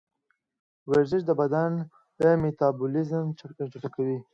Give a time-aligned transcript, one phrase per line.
[0.89, 1.71] ورزش د بدن
[2.43, 3.25] میتابولیزم
[3.73, 4.19] چټکوي.